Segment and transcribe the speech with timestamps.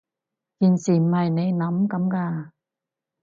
[0.59, 2.49] 件事唔係你諗噉㗎